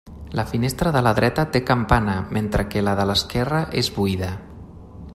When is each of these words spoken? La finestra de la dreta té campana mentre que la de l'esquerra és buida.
La 0.37 0.45
finestra 0.51 0.91
de 0.95 1.03
la 1.07 1.11
dreta 1.19 1.45
té 1.57 1.61
campana 1.71 2.15
mentre 2.39 2.67
que 2.73 2.85
la 2.89 2.97
de 3.01 3.07
l'esquerra 3.11 3.61
és 3.83 3.95
buida. 4.01 4.35